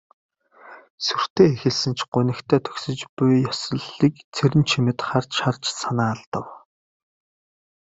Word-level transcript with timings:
Сүртэй 1.05 1.49
эхэлсэн 1.53 1.93
ч 1.97 1.99
гунигтай 2.13 2.59
төгсөж 2.65 2.99
буй 3.15 3.31
их 3.43 3.49
ёслолыг 3.51 4.13
Цэрэнчимэд 4.35 4.99
харж 5.07 5.31
харж 5.43 5.63
санаа 5.81 6.09
алдав. 6.13 6.47